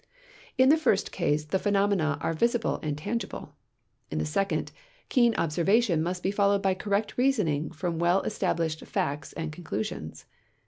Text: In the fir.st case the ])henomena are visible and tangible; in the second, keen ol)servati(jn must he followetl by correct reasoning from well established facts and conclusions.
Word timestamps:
In 0.57 0.69
the 0.69 0.77
fir.st 0.79 1.11
case 1.11 1.45
the 1.45 1.59
])henomena 1.59 2.17
are 2.23 2.33
visible 2.33 2.79
and 2.81 2.97
tangible; 2.97 3.53
in 4.09 4.17
the 4.17 4.25
second, 4.25 4.71
keen 5.09 5.35
ol)servati(jn 5.35 6.01
must 6.01 6.23
he 6.23 6.31
followetl 6.31 6.63
by 6.63 6.73
correct 6.73 7.19
reasoning 7.19 7.69
from 7.69 7.99
well 7.99 8.23
established 8.23 8.83
facts 8.83 9.31
and 9.33 9.51
conclusions. 9.51 10.25